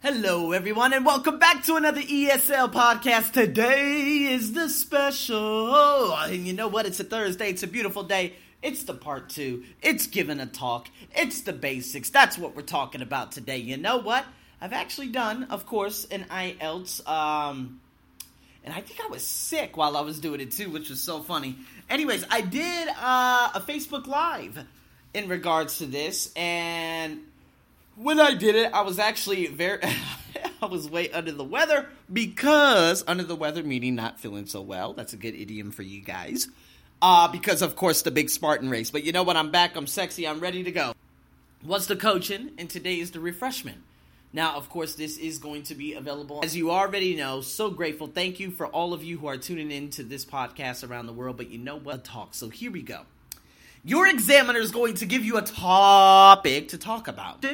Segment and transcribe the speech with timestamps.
[0.00, 3.32] Hello, everyone, and welcome back to another ESL podcast.
[3.32, 6.14] Today is the special.
[6.14, 6.86] And you know what?
[6.86, 7.50] It's a Thursday.
[7.50, 8.34] It's a beautiful day.
[8.62, 9.64] It's the part two.
[9.82, 10.86] It's giving a talk.
[11.16, 12.10] It's the basics.
[12.10, 13.56] That's what we're talking about today.
[13.56, 14.24] You know what?
[14.60, 17.04] I've actually done, of course, an IELTS.
[17.08, 17.80] Um,
[18.64, 21.22] and I think I was sick while I was doing it too, which was so
[21.22, 21.56] funny.
[21.90, 24.64] Anyways, I did uh, a Facebook Live
[25.12, 27.18] in regards to this, and
[27.98, 29.80] when I did it, I was actually very.
[30.62, 34.92] I was way under the weather because under the weather meaning not feeling so well.
[34.92, 36.48] That's a good idiom for you guys.
[37.00, 38.90] Uh, because of course the big Spartan race.
[38.90, 39.36] But you know what?
[39.36, 39.76] I'm back.
[39.76, 40.26] I'm sexy.
[40.26, 40.94] I'm ready to go.
[41.62, 42.50] What's the coaching?
[42.58, 43.78] And today is the refreshment.
[44.32, 46.40] Now, of course, this is going to be available.
[46.44, 48.08] As you already know, so grateful.
[48.08, 51.12] Thank you for all of you who are tuning in to this podcast around the
[51.12, 51.36] world.
[51.36, 52.04] But you know what?
[52.04, 52.34] Talk.
[52.34, 53.02] So here we go.
[53.84, 57.44] Your examiner is going to give you a topic to talk about.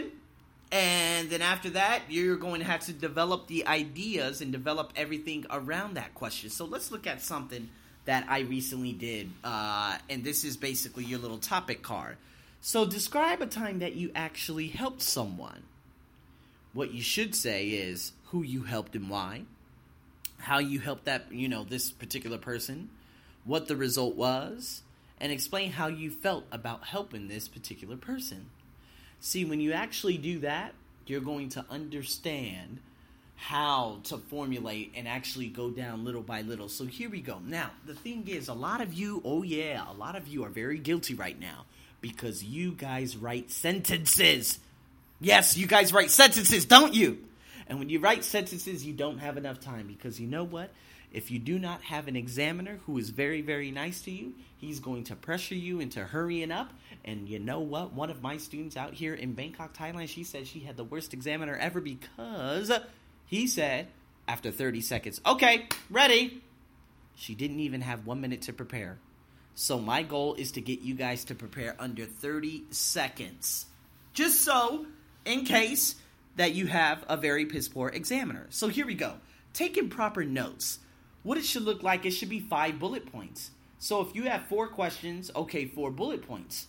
[0.74, 5.47] And then after that, you're going to have to develop the ideas and develop everything
[5.48, 6.50] around that question.
[6.50, 7.69] So let's look at something
[8.06, 9.30] that I recently did.
[9.45, 12.17] Uh, and this is basically your little topic card.
[12.61, 15.62] So describe a time that you actually helped someone.
[16.72, 19.42] What you should say is who you helped and why,
[20.39, 22.91] how you helped that, you know, this particular person,
[23.45, 24.83] what the result was,
[25.20, 28.47] and explain how you felt about helping this particular person.
[29.20, 30.75] See, when you actually do that,
[31.07, 32.79] you're going to understand
[33.37, 36.69] how to formulate and actually go down little by little.
[36.69, 37.41] So here we go.
[37.45, 40.48] Now, the thing is, a lot of you, oh yeah, a lot of you are
[40.48, 41.65] very guilty right now
[42.01, 44.59] because you guys write sentences.
[45.20, 47.19] Yes, you guys write sentences, don't you?
[47.67, 50.70] And when you write sentences, you don't have enough time because you know what?
[51.15, 54.81] If you do not have an examiner who is very, very nice to you, he's
[54.81, 56.73] going to pressure you into hurrying up.
[57.05, 57.93] And you know what?
[57.93, 61.15] One of my students out here in Bangkok, Thailand, she said she had the worst
[61.15, 62.73] examiner ever because
[63.27, 63.87] he said,
[64.27, 66.42] after 30 seconds, okay, ready.
[67.15, 68.98] She didn't even have one minute to prepare.
[69.55, 73.67] So my goal is to get you guys to prepare under 30 seconds.
[74.14, 74.86] Just so,
[75.24, 75.95] in case
[76.36, 78.47] that you have a very piss poor examiner.
[78.51, 79.14] So here we go.
[79.53, 80.80] Taking proper notes.
[81.24, 83.51] What it should look like, it should be five bullet points.
[83.79, 86.68] So if you have four questions, okay, four bullet points.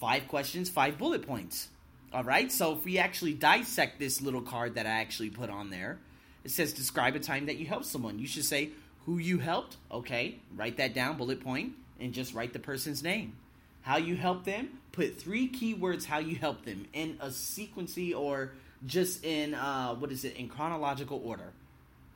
[0.00, 1.68] Five questions, five bullet points.
[2.12, 5.70] All right, so if we actually dissect this little card that I actually put on
[5.70, 5.98] there,
[6.42, 8.18] it says describe a time that you helped someone.
[8.18, 8.70] You should say
[9.06, 13.34] who you helped, okay, write that down, bullet point, and just write the person's name.
[13.82, 18.52] How you helped them, put three keywords how you helped them in a sequency or
[18.86, 21.52] just in, uh, what is it, in chronological order,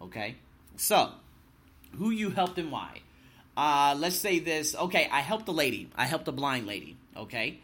[0.00, 0.36] okay?
[0.76, 1.12] So,
[1.94, 3.00] who you helped and why.
[3.56, 4.74] Uh, let's say this.
[4.74, 5.90] Okay, I helped a lady.
[5.94, 6.96] I helped a blind lady.
[7.16, 7.60] Okay.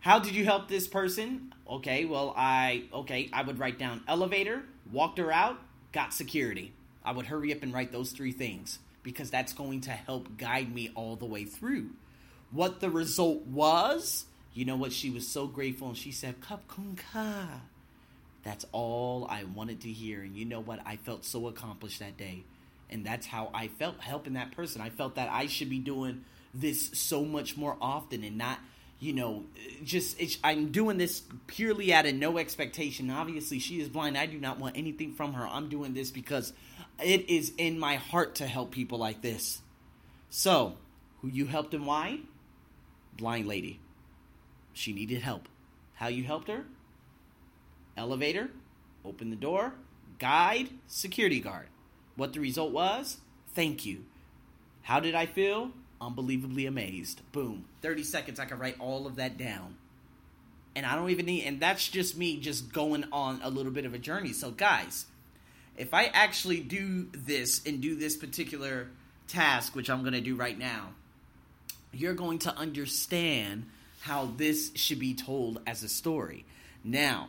[0.00, 1.52] How did you help this person?
[1.68, 5.58] Okay, well, I okay, I would write down elevator, walked her out,
[5.92, 6.72] got security.
[7.04, 10.72] I would hurry up and write those three things because that's going to help guide
[10.72, 11.90] me all the way through.
[12.50, 14.92] What the result was, you know what?
[14.92, 17.46] She was so grateful and she said, Cup kunka.
[18.42, 20.22] That's all I wanted to hear.
[20.22, 20.80] And you know what?
[20.86, 22.44] I felt so accomplished that day
[22.90, 24.80] and that's how I felt helping that person.
[24.80, 26.24] I felt that I should be doing
[26.54, 28.58] this so much more often and not,
[29.00, 29.44] you know,
[29.84, 33.10] just I'm doing this purely out of no expectation.
[33.10, 34.16] Obviously, she is blind.
[34.16, 35.46] I do not want anything from her.
[35.46, 36.52] I'm doing this because
[37.02, 39.60] it is in my heart to help people like this.
[40.30, 40.76] So,
[41.20, 42.20] who you helped and why?
[43.16, 43.80] Blind lady.
[44.72, 45.48] She needed help.
[45.94, 46.64] How you helped her?
[47.96, 48.50] Elevator,
[49.04, 49.72] open the door,
[50.18, 51.68] guide, security guard.
[52.16, 53.18] What the result was?
[53.54, 54.04] Thank you.
[54.82, 55.70] How did I feel?
[56.00, 57.20] Unbelievably amazed.
[57.32, 57.64] Boom.
[57.82, 59.76] 30 seconds, I can write all of that down.
[60.74, 63.86] And I don't even need, and that's just me just going on a little bit
[63.86, 64.32] of a journey.
[64.32, 65.06] So, guys,
[65.76, 68.88] if I actually do this and do this particular
[69.28, 70.90] task, which I'm going to do right now,
[71.92, 73.64] you're going to understand
[74.00, 76.44] how this should be told as a story.
[76.84, 77.28] Now,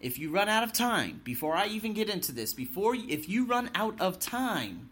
[0.00, 3.46] if you run out of time, before I even get into this, before if you
[3.46, 4.90] run out of time,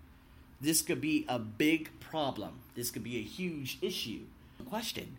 [0.61, 2.55] this could be a big problem.
[2.75, 4.21] This could be a huge issue.
[4.69, 5.17] Question.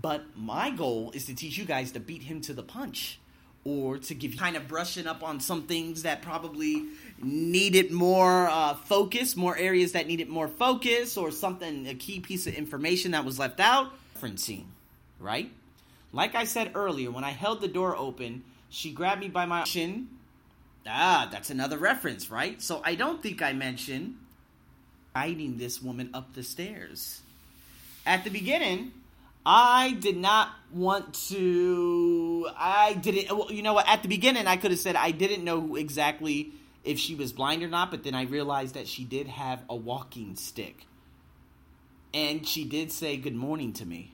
[0.00, 3.18] But my goal is to teach you guys to beat him to the punch
[3.64, 6.84] or to give you kind of brushing up on some things that probably
[7.22, 12.46] needed more uh, focus, more areas that needed more focus, or something, a key piece
[12.46, 13.90] of information that was left out.
[14.20, 14.64] Referencing,
[15.18, 15.50] right?
[16.12, 18.44] Like I said earlier, when I held the door open,
[18.74, 20.08] she grabbed me by my chin.
[20.86, 22.60] Ah, that's another reference, right?
[22.60, 24.16] So I don't think I mentioned
[25.14, 27.22] guiding this woman up the stairs.
[28.04, 28.92] At the beginning,
[29.46, 32.48] I did not want to.
[32.56, 33.36] I didn't.
[33.36, 33.88] Well, you know what?
[33.88, 36.50] At the beginning, I could have said I didn't know exactly
[36.82, 39.76] if she was blind or not, but then I realized that she did have a
[39.76, 40.86] walking stick.
[42.12, 44.13] And she did say good morning to me.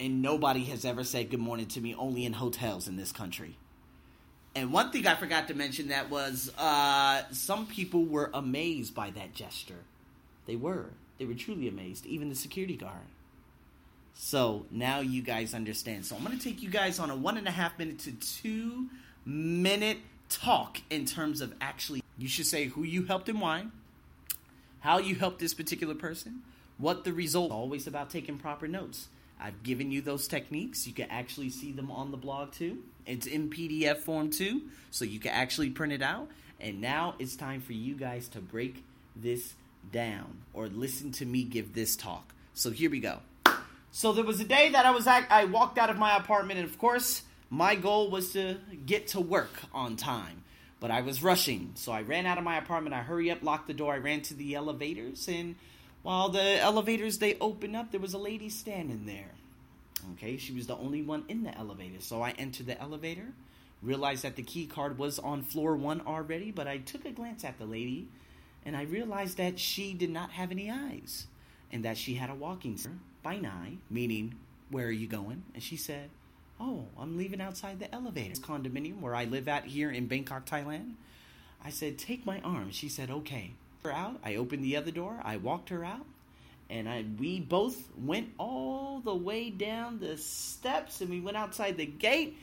[0.00, 3.56] And nobody has ever said good morning to me, only in hotels in this country.
[4.54, 9.10] And one thing I forgot to mention that was uh, some people were amazed by
[9.10, 9.84] that gesture.
[10.46, 10.86] They were.
[11.18, 13.06] They were truly amazed, even the security guard.
[14.14, 16.06] So now you guys understand.
[16.06, 18.12] So I'm going to take you guys on a one and a half minute to
[18.12, 18.86] two
[19.24, 19.98] minute
[20.28, 23.66] talk in terms of actually, you should say who you helped and why,
[24.80, 26.42] how you helped this particular person,
[26.78, 27.52] what the result.
[27.52, 29.08] Always about taking proper notes.
[29.40, 30.86] I've given you those techniques.
[30.86, 32.78] You can actually see them on the blog too.
[33.06, 36.28] It's in PDF form too, so you can actually print it out.
[36.60, 39.54] And now it's time for you guys to break this
[39.92, 42.34] down or listen to me give this talk.
[42.54, 43.20] So here we go.
[43.90, 46.60] So there was a day that I was at, I walked out of my apartment,
[46.60, 50.42] and of course, my goal was to get to work on time.
[50.80, 52.94] But I was rushing, so I ran out of my apartment.
[52.94, 53.94] I hurry up, locked the door.
[53.94, 55.56] I ran to the elevators, and
[56.08, 59.32] while the elevators they opened up, there was a lady standing there.
[60.14, 62.00] Okay, she was the only one in the elevator.
[62.00, 63.26] So I entered the elevator,
[63.82, 67.44] realized that the key card was on floor one already, but I took a glance
[67.44, 68.08] at the lady,
[68.64, 71.26] and I realized that she did not have any eyes,
[71.70, 74.34] and that she had a walking stick by nine, meaning,
[74.70, 75.42] where are you going?
[75.52, 76.08] And she said,
[76.58, 78.40] Oh, I'm leaving outside the elevator.
[78.40, 80.94] Condominium where I live at here in Bangkok, Thailand.
[81.62, 82.70] I said, Take my arm.
[82.70, 83.52] She said, Okay.
[83.84, 84.18] Her out.
[84.24, 85.20] I opened the other door.
[85.22, 86.06] I walked her out.
[86.70, 91.76] And I, we both went all the way down the steps and we went outside
[91.76, 92.36] the gate.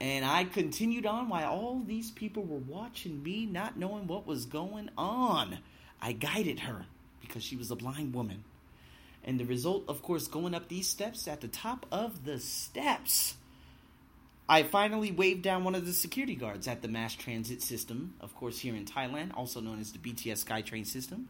[0.00, 4.44] And I continued on while all these people were watching me, not knowing what was
[4.44, 5.58] going on.
[6.00, 6.86] I guided her
[7.20, 8.44] because she was a blind woman.
[9.24, 13.36] And the result, of course, going up these steps at the top of the steps,
[14.48, 18.34] I finally waved down one of the security guards at the mass transit system, of
[18.34, 21.28] course, here in Thailand, also known as the BTS SkyTrain system.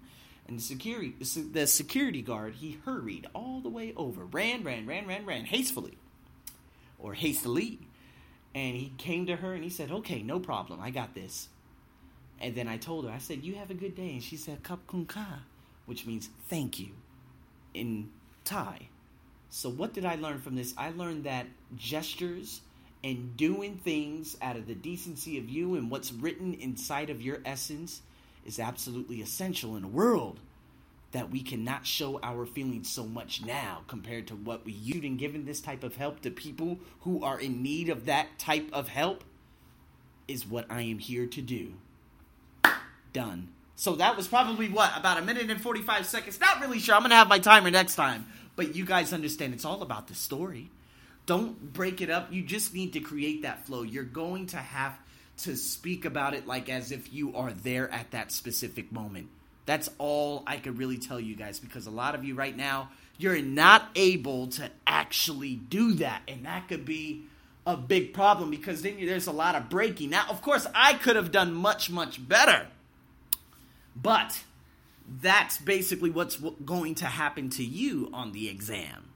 [0.49, 1.15] And the security,
[1.53, 5.97] the security guard, he hurried all the way over, ran, ran, ran, ran, ran, hastily,
[6.99, 7.79] or hastily.
[8.55, 11.49] And he came to her and he said, "Okay, no problem, I got this."
[12.41, 14.63] And then I told her, I said, "You have a good day," and she said,
[14.63, 15.45] "Kap kun ka,"
[15.87, 16.91] which means thank you
[17.73, 18.11] in
[18.45, 18.89] Thai.
[19.49, 20.75] So, what did I learn from this?
[20.77, 21.47] I learned that
[21.77, 22.61] gestures
[23.05, 27.39] and doing things out of the decency of you and what's written inside of your
[27.45, 28.01] essence
[28.47, 30.41] is absolutely essential in a world
[31.13, 35.19] that we cannot show our feelings so much now compared to what we used in
[35.19, 38.89] giving this type of help to people who are in need of that type of
[38.89, 39.23] help
[40.27, 41.75] is what I am here to do.
[43.13, 43.49] Done.
[43.77, 46.41] So that was probably what about a minute and 45 seconds.
[46.41, 46.95] Not really sure.
[46.95, 48.27] I'm going to have my timer next time.
[48.57, 50.71] But you guys understand it's all about the story.
[51.27, 52.33] Don't break it up.
[52.33, 53.83] You just need to create that flow.
[53.83, 54.99] You're going to have
[55.39, 59.29] to speak about it like as if you are there at that specific moment.
[59.67, 62.91] That's all I could really tell you guys because a lot of you right now,
[63.17, 66.23] you're not able to actually do that.
[66.29, 67.23] And that could be
[67.67, 70.11] a big problem because then there's a lot of breaking.
[70.11, 72.67] Now, of course, I could have done much, much better.
[73.97, 74.43] But
[75.23, 79.11] that's basically what's going to happen to you on the exam.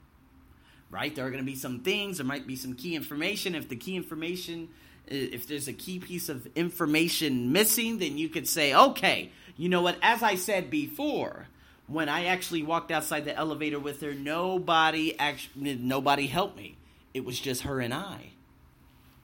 [0.91, 1.15] Right?
[1.15, 3.53] There are going to be some things, there might be some key information.
[3.53, 4.69] If the key information,
[5.07, 9.81] if there's a key piece of information missing, then you could say, okay, you know
[9.81, 9.97] what?
[10.01, 11.47] As I said before,
[11.87, 16.77] when I actually walked outside the elevator with her, nobody actually, nobody helped me.
[17.13, 18.31] It was just her and I.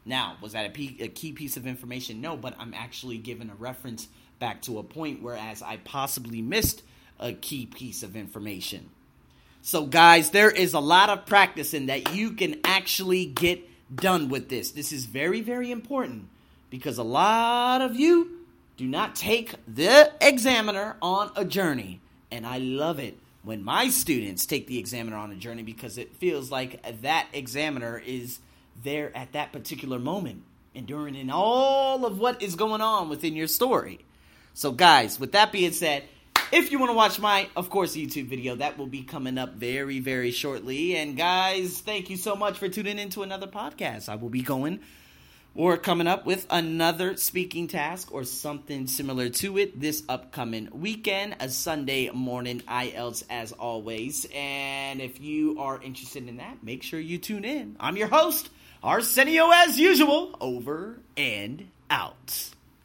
[0.05, 2.21] Now, was that a, key piece of information?
[2.21, 4.07] No, but I'm actually given a reference
[4.39, 6.83] back to a point whereas I possibly missed
[7.19, 8.89] a key piece of information.
[9.65, 14.47] So, guys, there is a lot of practicing that you can actually get done with
[14.47, 14.69] this.
[14.69, 16.27] This is very, very important
[16.69, 18.45] because a lot of you
[18.77, 21.99] do not take the examiner on a journey.
[22.29, 26.15] And I love it when my students take the examiner on a journey because it
[26.17, 28.37] feels like that examiner is
[28.83, 30.43] there at that particular moment,
[30.75, 34.05] enduring in all of what is going on within your story.
[34.53, 36.03] So, guys, with that being said,
[36.51, 39.55] if you want to watch my, of course, YouTube video, that will be coming up
[39.55, 40.95] very, very shortly.
[40.95, 44.09] And, guys, thank you so much for tuning into another podcast.
[44.09, 44.79] I will be going
[45.55, 51.37] or coming up with another speaking task or something similar to it this upcoming weekend,
[51.39, 54.27] a Sunday morning IELTS as always.
[54.33, 57.77] And if you are interested in that, make sure you tune in.
[57.79, 58.49] I'm your host,
[58.83, 62.49] Arsenio as usual, over and out.